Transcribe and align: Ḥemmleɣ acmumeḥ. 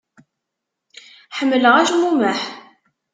Ḥemmleɣ 1.37 1.75
acmumeḥ. 1.81 2.39